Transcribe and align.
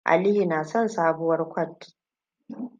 Aliyu 0.05 0.45
na 0.45 0.63
son 0.63 0.87
sabuwar 0.87 1.49
kwat. 1.49 1.95